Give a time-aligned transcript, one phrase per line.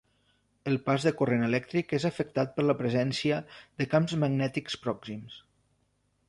[0.69, 3.37] El pas de corrent elèctric és afectat per la presència
[3.83, 5.39] de camps magnètics pròxims.